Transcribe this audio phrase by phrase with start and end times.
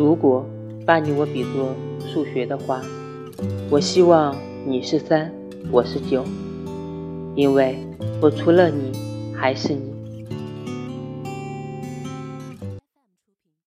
[0.00, 0.46] 如果
[0.86, 1.74] 把你我比作
[2.10, 2.80] 数学的话
[3.68, 4.34] 我希望
[4.66, 5.30] 你是三
[5.70, 6.24] 我是九
[7.36, 7.76] 因为
[8.18, 8.92] 我除了你
[9.34, 9.99] 还是你。